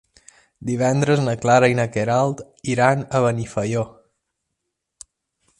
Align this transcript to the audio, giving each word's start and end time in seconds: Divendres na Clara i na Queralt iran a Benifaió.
Divendres 0.69 1.21
na 1.27 1.35
Clara 1.43 1.69
i 1.73 1.77
na 1.81 1.85
Queralt 1.97 2.43
iran 2.77 3.07
a 3.21 3.25
Benifaió. 3.27 3.85